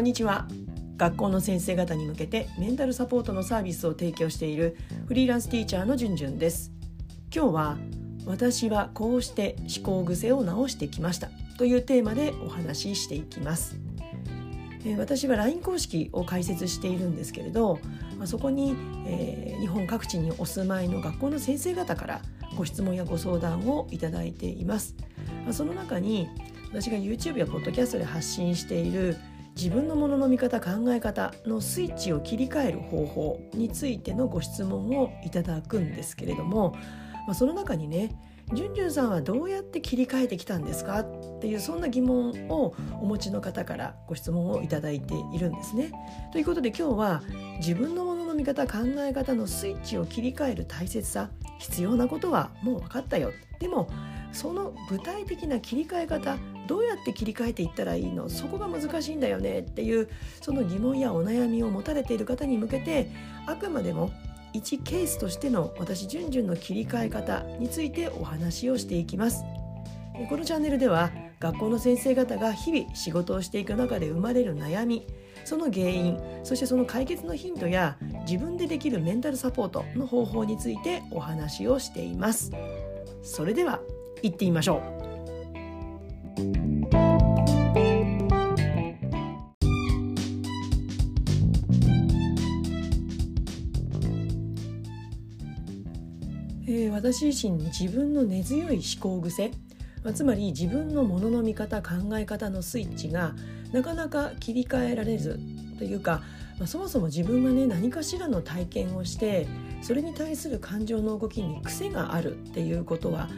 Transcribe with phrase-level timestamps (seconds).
[0.00, 0.48] こんにちは。
[0.96, 6.72] 学校の先生方に向けてメンタルサポートのサービスを提供しているフリーランスティーチャーのじゅんじゅんです。
[7.30, 7.76] 今日は
[8.24, 11.28] 私はこうして思考癖を直してきました。
[11.58, 13.76] というテーマでお話ししていきます。
[14.96, 17.78] 私は LINE 公式を開設しているんですけれど
[18.24, 18.74] そこに、
[19.06, 22.22] えー、日本各地にお住まいの学校の先生方から
[22.56, 24.96] ご質問やご相談をいただいています。
[25.50, 26.26] その中に
[26.70, 29.18] 私が YouTube や Podcast で発信している
[29.60, 36.74] 自分のものの見方考え方のスイッチを切り替える方法についてのご質問をいただくんですけれども、
[37.26, 38.18] まあ、その中にね
[38.54, 41.00] じゅんじゅんさんはどうやって切り替えてきたんですか？
[41.00, 45.92] っていうそんな疑問をお持ちの方からご質問をいただいているんですね。
[46.32, 47.22] ということで今日は
[47.58, 53.90] 自分のものの見方考え方のスイッチを切り替える大切さ必要なことはもう分かったよでも
[54.32, 56.38] その具体的な切り替え方
[56.70, 58.28] どうやって切り替えていったらいいの？
[58.28, 60.08] そこが難しいんだよねっていう
[60.40, 63.10] その疑問やお悩みを持たれている方に向けて
[63.46, 64.12] あくまでも
[64.52, 69.42] 一ケースとしての私じゅんじゅんの切り替え方についてお話をしていきます。
[70.28, 75.06] このチャンネルでは学校の先生方が日々仕事をしていく中で生まれる悩み
[75.44, 77.96] その原因そしてその解決のヒントや
[78.28, 82.52] 自分でできるメンタルサポートの方法についてお話をしています。
[83.22, 83.80] それでは
[84.22, 84.99] 行ってみましょう。
[96.72, 99.50] えー、私自身自分の根強い思考癖、
[100.04, 103.34] まあ、つまり自分のものの見方考え方のスイッチが
[103.72, 105.40] なかなか切り替えられず
[105.78, 106.22] というか、
[106.58, 109.48] まあ、そもそも自分がね何かしらの体験をして
[109.82, 113.28] それに対する感情の動きに癖があるっていうことは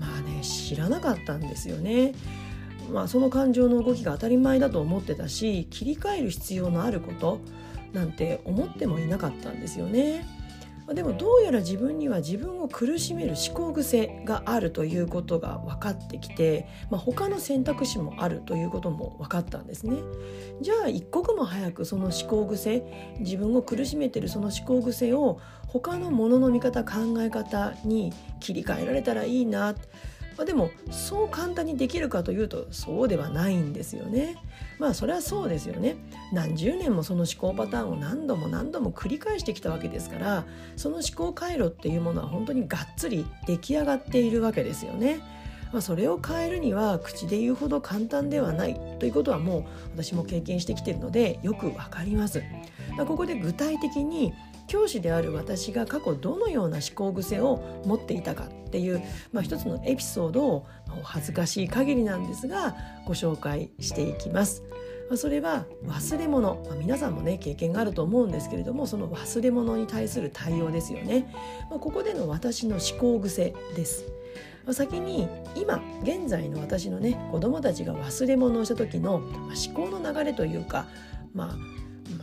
[0.00, 2.14] まあね知らなかったんですよね。
[2.90, 7.40] まあ、その感情の動きが当たり前だと思ってたし切り替える必要のあること
[7.92, 10.26] なんて思ってもいなかったんですよね。
[10.94, 19.98] でもどうやら自分には自分を苦しめる思考癖があるということが分かってきて、まあ、他の選択肢もあるということも分かったんですね。
[20.60, 29.74] じゃあ一刻も早くその思考癖自分を苦しめてるその思考癖を他のものの見方考え方に切り替えられたらいいな
[30.40, 34.38] まあ、でもそう簡単にできるかというとそうではないんですよね。
[34.78, 35.96] まあそれはそうですよね。
[36.32, 40.46] 何十年もその思考パターンを何度も何度も繰り返してきたわけですから
[40.76, 45.20] その思考回路っていうものは本当にがっつり出来上がっているわけですよね。
[45.74, 49.64] まあ、それを変えるには口で言うほど簡単ではないということはもう
[49.94, 52.42] 私も経験してきているのでよくわかります。
[52.96, 54.32] ま、ここで具体的に
[54.70, 60.66] 教師である私が過去どのような思考癖を持っていたかっていう、まあ、一つのエピソードを
[61.02, 64.62] 恥ずかしい限りなんですがご紹介していきます。
[65.16, 71.34] それは忘れ物、まあ、皆さんもね経験があると思うんですけれどもその忘れ物に対する対応ですよね、
[71.68, 74.04] まあ、ここでの私の思考癖です
[74.70, 75.26] 先に
[75.56, 79.34] 今現在の私のね子供たちが忘れ物をした時の思
[79.74, 80.86] 考の流れというか
[81.34, 81.56] まあ、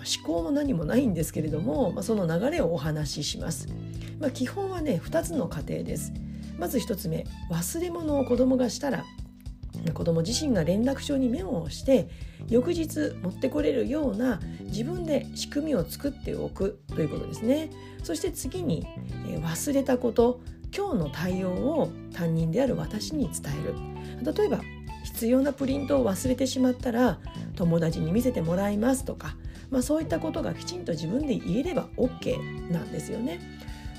[0.07, 3.67] 思考も何もないんですけれども、まあ、その流れをお話しします。
[4.19, 6.13] まあ、基本はね2つの過程です。
[6.57, 9.05] まず1つ目忘れ物を子供がしたら
[9.93, 12.09] 子供自身が連絡帳にメモをして
[12.47, 17.69] 翌日持ってこれるような自分で仕組みを作っておくということですね
[18.03, 18.87] そして次に
[19.41, 20.41] 忘れたこと
[20.75, 24.61] 今日の対応を担任である私に伝える例えば
[25.03, 27.19] 必要なプリントを忘れてしまったら
[27.55, 29.35] 友達に見せてもらいますとか
[29.69, 33.39] まあ、そういったことがきちんと自分で言えれば OK なんですよね。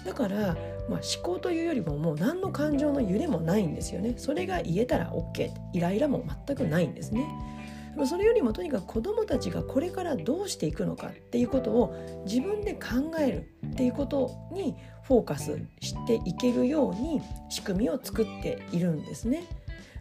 [0.04, 0.56] だから、
[0.88, 4.14] まあ、思考というよりももう何の感情の揺れもないんですよね。
[4.16, 7.26] それが言えたら OK イライラも全くないんですね。
[8.06, 19.44] それよりもとにかく子どもたちがこれからどうしていくのかっていうことを自分で考えるっていうことにフォーカスしていけるように仕組みを作っているんですね。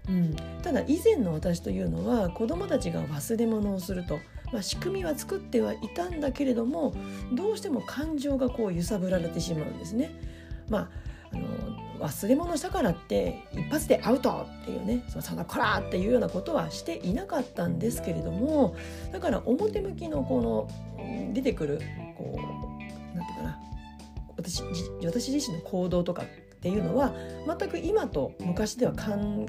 [0.07, 4.19] うん、ただ以前の私というのは子どもたちが忘れ物をすると
[4.51, 6.93] まあ、仕組みは作ってはいたんだけれども
[7.33, 10.11] どうしても感情がこう揺さぶられてしまうんですね。
[10.69, 10.89] まあ
[11.31, 18.75] あの忘れ物したからって一発でアウトっていうねそのこらっていうようなことはしていなかったんですけれども
[19.11, 21.81] だから表向きのこの出てくる
[22.15, 23.59] こうなんていうかな
[24.37, 24.63] 私
[25.03, 26.23] 私自身の行動とか
[26.57, 27.13] っていうのは
[27.45, 29.47] 全く今と昔では関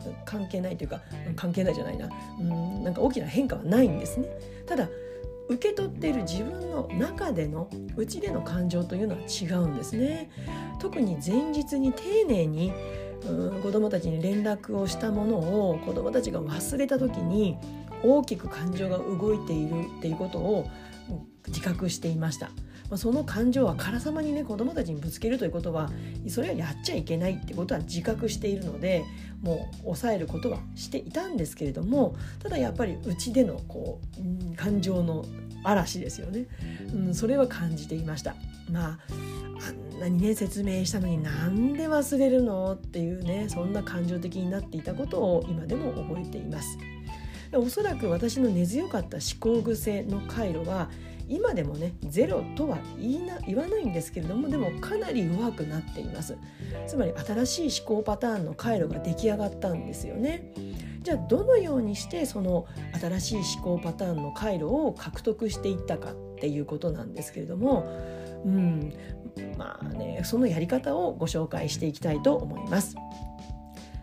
[0.50, 1.00] 係ないというか
[1.36, 2.08] 関係ないじゃないな
[2.38, 4.28] うんなんか大きな変化はないんですね。
[4.66, 4.88] ただ
[5.48, 10.30] 受け取っている自分の中でのうちでの感情というのは違うんですね。
[10.78, 12.72] 特に前日に丁寧に
[13.26, 15.38] うん子どもたちに連絡をしたもの
[15.70, 17.56] を子どもたちが忘れた時に
[18.04, 20.68] 大きく感情が動いているっていうことを
[21.48, 22.50] 自覚していました。
[22.88, 25.90] まあ、その感情はからさまにね子どもたちにぶつけるということは
[26.28, 29.04] それはやっちゃいけないってことは自覚しているので
[29.42, 34.00] もう抑えることはしていたんですけれどもただやっぱりうちでのこ
[34.52, 35.24] う、感情の
[35.64, 36.46] 嵐ですよね、
[36.94, 38.36] うん、それは感じていました。
[38.70, 38.98] まあ
[39.60, 46.78] あんなにね説明したのになんで忘れるのっていうねそんな感情的になっていたことを今でも覚えています。
[47.52, 50.90] おそらく私の根強かった思考癖の回路は
[51.28, 56.36] 今でもねゼロとは言いな言わないんですけれどもでもかなり弱くなっています。
[56.86, 57.12] つまり
[57.46, 60.52] 新しい思考パターンの回路が出来上がったんですよね。
[61.02, 62.66] じゃあどのようにしてその
[63.00, 67.86] 新しい思考パターンの回路を獲得していったかっていうことなんですけれども
[68.44, 68.92] うん
[69.56, 72.96] まあねそのやり方をご紹介していきたいと思います。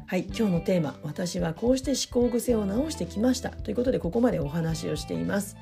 [0.07, 5.57] はい今日のテーマ「私はこうして思考癖を直してきました」ということでここまでお話をしています。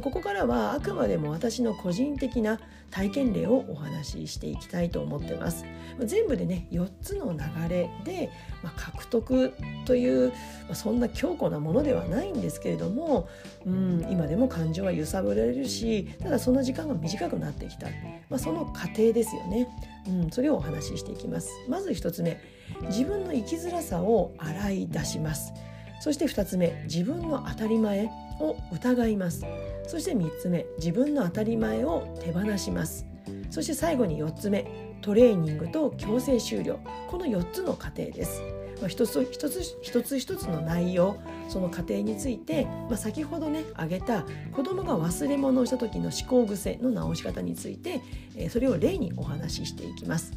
[0.00, 2.58] ここからはあくまでも私の個人的な
[2.90, 5.64] 体験例をお話ししていきたいと思ってます。
[6.00, 7.38] 全部でね4つの流
[7.68, 8.30] れで、
[8.62, 9.54] まあ、獲得
[9.84, 13.28] という、まあ、そんな強固なものではないんですけれども、
[13.64, 17.86] うん、今でも感情は揺さぶられるしただその時間が短くなってきた、
[18.28, 19.68] まあ、その過程ですよね、
[20.08, 21.50] うん、それをお話ししていきます。
[21.68, 22.40] まず1つ目
[22.82, 25.52] 自分の生きづらさを洗い出します。
[26.00, 28.23] そして2つ目自分の当たり前。
[28.40, 29.44] を疑います
[29.86, 33.06] そして3つ目自分の当たり前を手放します
[33.50, 36.78] そして最後に4つ目トレーニングと強制終了
[37.08, 38.42] この4つの過程です
[38.88, 41.16] 一つ一つ一つ一つの内容
[41.48, 48.00] その過程について、まあ、先ほどね挙げた子どもが忘れ物をした時の思考癖の直し方について、
[48.36, 50.32] えそれを例にお話ししていきます。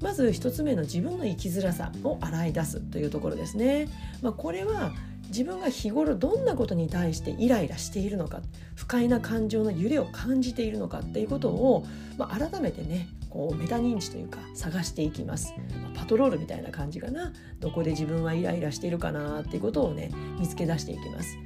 [0.00, 3.88] まず1つ目の自分の生きづらさを洗い出すというところですね。
[4.22, 4.92] まあ、これは
[5.30, 8.42] 自分が日頃どんなことに対してイライラしているのか
[8.74, 11.86] 不快な感情の揺れを感じているのかっていうことを、
[12.18, 17.32] まあ、改めてねこうメタ認知というか探していきます、まあ、パトロールみたいな感じかな。
[17.60, 21.38] どこで自分はイライラしているかなっていうことをね見つけ出していきます。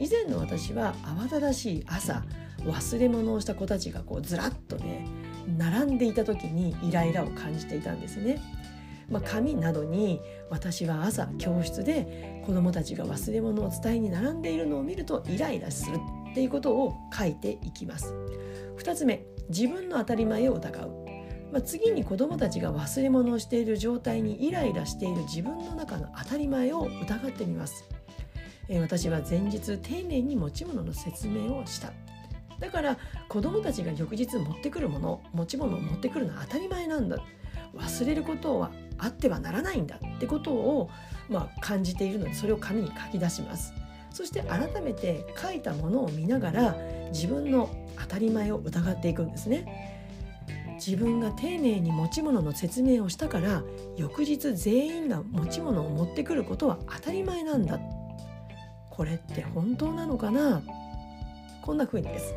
[0.00, 2.24] 以前の私は慌ただしい朝
[2.64, 5.06] 忘れ物をした子たちがこうずらっとね
[5.56, 8.40] 並んでいた時にイライラを感じていたんですね。
[9.08, 10.20] まあ、紙などに
[10.50, 15.96] 私は朝教室で子どもたちが忘れ物を伝えに並んでいるのを見るとイライラする
[16.30, 18.14] っていうことを書いていきます。
[18.78, 20.90] 2つ目自分の当たり前を疑う、
[21.52, 27.88] まあ、次に子どもたちが忘れ物をしている状態にイライラしている自分の中の当たり前を疑ってみます。
[28.68, 31.92] え、私は前日丁寧に持ち物の説明をした
[32.60, 37.18] だから子どもたちが翌日持ってくるもの持ち物を持ってくるのは当たり前なんだ
[37.74, 40.90] 忘れることはあってはならないんだってことを、
[41.28, 43.72] まあ、感じているのでそれを紙に書き出します。
[44.10, 46.76] そして改めて書いたものを見ながら
[47.12, 49.96] 自分の当たり前を疑っていくんですね。
[50.76, 53.62] 自分が丁寧に持ち物の説明をしたから
[53.96, 57.78] 翌日全員が持ち物を持ってくることは当たり前なんだ。
[58.90, 60.62] これって本当なのかな？
[61.62, 62.34] こんな風にです。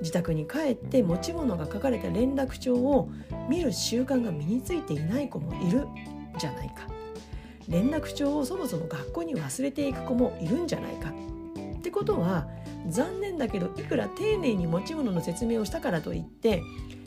[0.00, 3.10] 自宅に帰って持ち物が書かれた連絡帳を
[3.48, 5.86] 見る習慣が身についていない子もいる
[6.38, 6.88] じゃないか。
[7.68, 11.12] 連絡帳をそもそも学校に忘れていく子もいるんじゃないか。
[11.78, 12.48] ってことは
[12.88, 16.62] 残念だけどいくら丁寧に持ち物の説明をしたからといって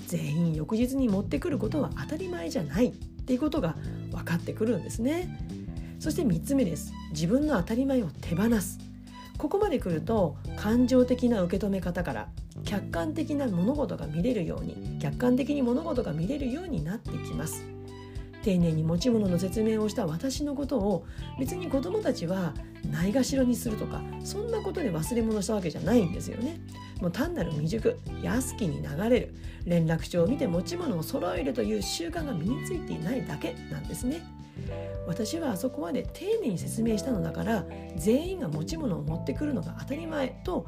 [0.08, 2.88] 全員翌日に持ってくることは当たり前じゃない。
[2.88, 2.92] っ
[3.28, 3.76] ていうことが
[4.12, 5.38] 分かってくるんですね。
[6.00, 6.94] そして3つ目です。
[7.12, 8.80] 自分の当たり前を手放す。
[9.38, 12.30] ここまで来ると感情的な受け止め方から
[12.66, 17.64] 客観的な物事が見れるように客観的に物事が見れるようになってきます。
[18.44, 21.06] 丁寧に持ち物の説明をした私のことを
[21.38, 22.54] 別に子どもたちは
[22.90, 26.60] ないがしろにするとかそんなことで忘れ物したわけじゃないんですよね。
[27.02, 34.22] もう単なる未熟安きに流れる連絡帳を見て持ち物を揃えるという習慣が身についていないだけなんですね。
[35.08, 40.68] 私はあそこまで丁寧に説明したのだから全員が持ち物を持ってくるのが当たり前と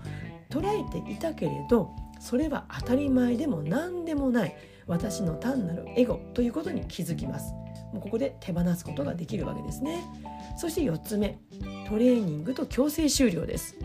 [0.50, 4.56] 捉えていたけれどそれは当たり前でも何でもない
[4.88, 7.54] 私の単なるエゴということに気づきます。
[7.94, 10.04] もうここで手放すことができるわけですね。
[10.58, 11.38] そして4つ目
[11.88, 13.76] トレーニングと強制終了です。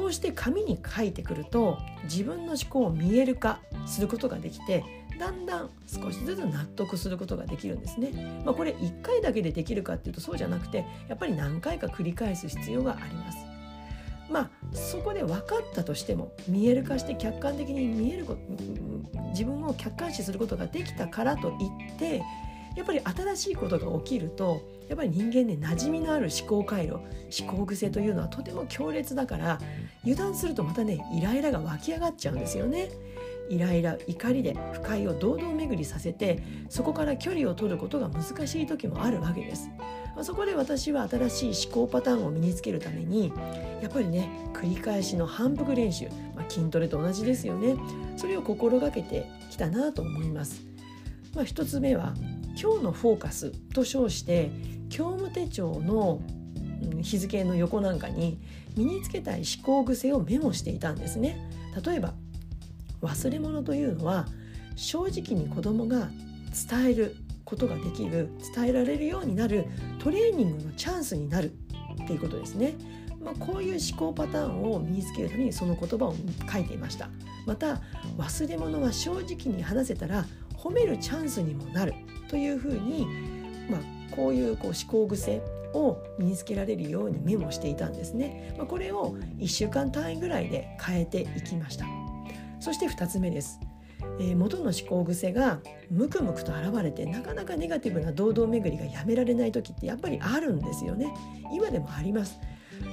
[0.00, 4.82] こうして紙に書いてくると自分の思考を見える化することができて
[5.18, 8.10] だんだん少しずつ納得することができるんですね、
[8.46, 13.38] まあ、これ1回だけでできるかっていうとそうじゃなくてやっぱり何回か繰り返す必要があります。
[14.30, 18.38] まあそこで分かったとしても見える化して客観的に見えるこ
[19.32, 21.52] 自分を客観視することができたからとい
[21.92, 22.22] って
[22.74, 26.94] やっぱり新しいことが起きるとやっぱり人間ね馴染みのある思考回路
[27.40, 29.60] 思考癖というのはとても強烈だから
[30.02, 32.90] 油断するとまたねイライラが湧き上がっちゃうんですよね。
[33.48, 39.70] イライラ怒りで不快を堂々巡りさせてそこから距離を取ることが難しい時もあるわけです。
[40.22, 43.32] そこで私は新しい思考パターンを身につけるために
[43.80, 47.76] やっぱりね繰り返しの反復練習、まあ、筋トレと同じですよね
[48.16, 50.62] それを心がけてきたなと思います。
[51.34, 52.12] まあ、1つ目は
[52.60, 54.50] 今日のフォーカスと称して
[54.90, 56.20] 業務手帳の
[57.00, 58.38] 日付の横なんかに
[58.76, 61.50] 身につけたい思考癖をメモしていたんですね。
[61.84, 62.12] 例えば
[63.00, 64.26] 忘れ物というのは
[64.76, 66.10] 正直に子供が
[66.70, 69.64] 伝えることができる伝えられるようになる
[69.98, 71.52] トレーニングのチャンスになる
[72.02, 72.74] っていうことですね。
[73.22, 76.14] まあ、こういう思考パターンを身につけるためにその言葉を
[76.50, 77.10] 書いていました
[77.46, 77.80] また
[78.16, 81.94] 忘れ物は正直に話せたら褒めるチャンスにもなる
[82.28, 83.06] というふうに、
[83.68, 91.86] まあ、こういうこう思考癖を身につけられるようにメモしていたんですね、まあ、これを1週間単位ぐらいで変えていきました。
[92.60, 93.58] そして2つ目です、
[94.18, 101.12] えー、元の思考癖がムクムクと現れてなかなかネガティブな堂々巡りがやめられない時ってやっぱりあるんですよね。
[101.52, 102.38] 今でもあります。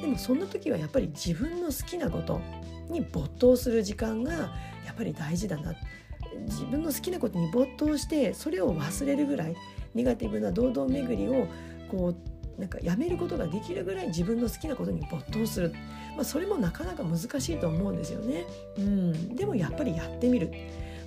[0.01, 2.39] でもそんな時はやっぱり自分の好きなこと
[2.89, 4.31] に没頭する時間が
[4.85, 5.73] やっぱり大事だな。
[6.45, 9.55] 自分の好きなことに没頭してそれを忘れるぐらい
[9.97, 11.47] ネガティブな堂々巡りを
[11.89, 12.13] こ
[12.57, 15.73] うなんかやめることができるぐらい自分の好きなことに没頭する、
[16.15, 18.45] まあ、それもなかなか難しいと思うんですよね。
[18.77, 20.51] うん、でもやっぱりやってみる、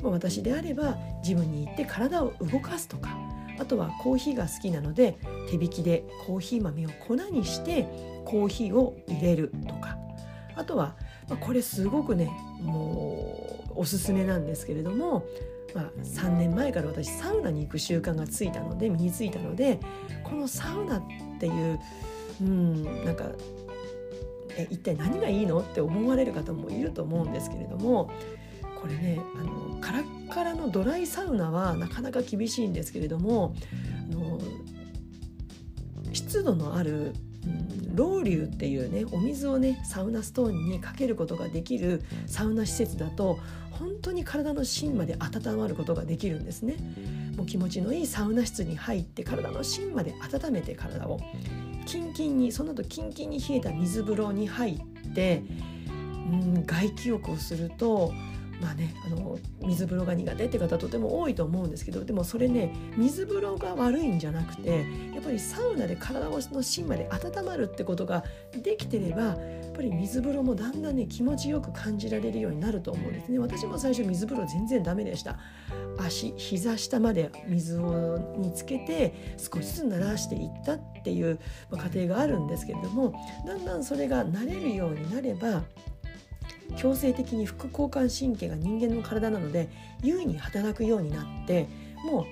[0.03, 3.17] まあ、私であれば自分に行って体を動かすとか。
[3.59, 5.19] あとはコーヒーが好きなので
[5.51, 7.83] 手引きでコーヒー豆を粉にして
[8.25, 9.99] コーヒーを入れるとか。
[10.57, 10.97] あとは、
[11.29, 12.31] まあ、これすごくね
[12.63, 15.25] もうおすすめなんですけれども、
[15.75, 19.79] まあ、3年前から私サウナに行く習慣がついたので身についたので
[20.25, 21.03] このサウナっ
[21.39, 21.81] ていう
[22.41, 23.27] うんなんか
[24.57, 28.11] え一体何がいいのって思われる方もいると思うんですけれども
[28.81, 33.55] これねあのカラッカラのドライサウナはなかなか厳しいんですけれども
[34.11, 34.41] あの
[36.13, 37.13] 湿度のある
[37.95, 43.39] ロウリュっていうねお水をねサウナストーンにかけることができるサウナ施設だと
[43.71, 46.77] 本当に体の芯まで温まることができるんですね。
[47.37, 51.19] もう気持ちのいいサウナ室に入って体の芯まで温めて体を
[51.87, 55.43] キンキンにその後キンキンに冷えた水風呂に入って
[56.31, 58.13] うん外気浴をすると
[58.61, 68.23] まあね、あの水風呂が苦手って方とても多いと思うんですけどでもそれね水風呂が悪いんじゃなくてやっぱりサウナで体の芯まで温まるってことが
[68.63, 73.39] できてればやっぱり水風呂もだんだんね気持ちよく感じられるようになると思うんですね。
[73.39, 75.39] 私も最初水風呂全然ダメでした。
[75.99, 81.39] 足膝下まで水をにつけて少しずつ慣らしていったっていう
[81.71, 83.13] 過程があるんですけれども
[83.47, 85.63] だんだんそれが慣れるようになれば
[86.77, 89.69] 強制的に副交感神経が人間の体なので
[90.03, 91.69] 優位に働くようになって
[92.05, 92.27] もう思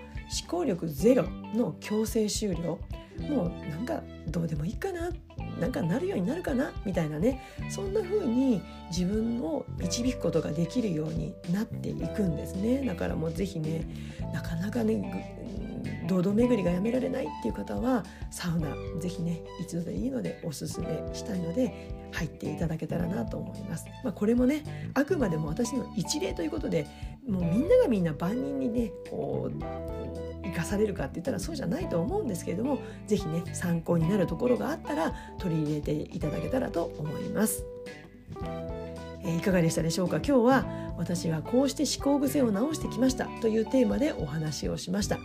[0.49, 2.79] 考力ゼロの強制終了。
[3.19, 5.11] もうなんかどうでもいいかな。
[5.59, 6.73] なんかなるようになるかな。
[6.85, 7.41] みたいなね。
[7.69, 12.85] そんな風に自分を導くことができるようになっていくんですね。
[12.87, 13.85] だからもう是非ね
[14.33, 14.95] なかなかね
[16.09, 18.69] 堂々巡りがやめられないっていう方はサウナ
[19.01, 23.87] 是非ね一度でいいのでおすすめしたいので入っていただけたらなと思います。
[24.03, 26.87] まあ、これもねあくまでも私の一例ということで
[27.29, 29.63] もうみんながみんな万人にねこう
[30.45, 37.65] 生かされるかって言ったらそうじゃないと思うんですけれども是非ね参考になるところがあったら取り入れていただけたらと思います。
[39.25, 40.17] えいかがでしたでしょうか？
[40.17, 45.19] 今日は私はこうして思考癖を直してきましたというテーマでお話をしました。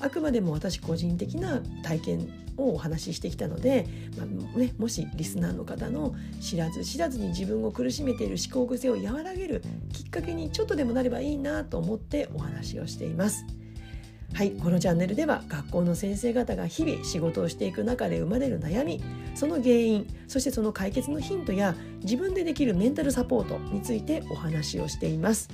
[0.00, 3.86] あくまでも私個人的な体験をお話ししてきたので、
[4.16, 13.44] まあね、もしリスナーの方の知らず知らずに自分を苦しめている思考癖を和らげるきっかけにちょっとでもなればいいなと思ってお話をしています。
[14.34, 19.00] はい、このチャンネルでは学校の先生方が日々仕事をしていく中で生まれる悩み
[19.36, 25.48] その原因そしてその解決のヒントや自分でできるメンタルサポートについてお話をしています。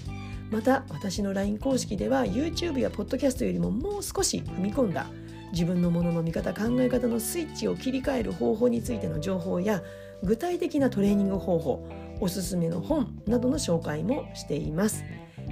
[0.50, 5.06] また私の LINE 公式では YouTube や Podcast よりももう少し踏み込んだ
[5.52, 9.82] 自分のものの見方考え方のスイッチを切り替える方法についての情報や
[10.22, 11.88] 具体的なトレーニング方法
[12.20, 15.04] おすすめの本などの紹介もしています。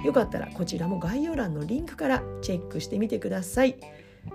[0.03, 3.75] よかったらこちらも概要欄のリンクからチェックしてみてください。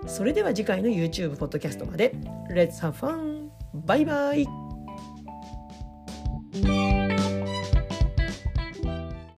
[0.07, 2.13] それでは次回の YouTube ポッドキャストまで。
[2.51, 3.49] Let's have fun!
[3.73, 4.47] バイバイ